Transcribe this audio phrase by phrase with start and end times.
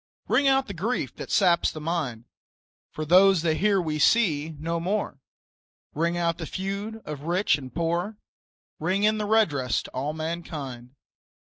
[0.27, 2.25] Ring out the grief that saps the mind,
[2.89, 5.19] For those that here we see no more,
[5.93, 8.17] Ring out the feud of rich and poor,
[8.79, 10.95] Ring in redress to all mankind.